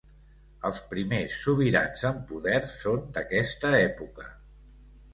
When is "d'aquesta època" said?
3.19-4.31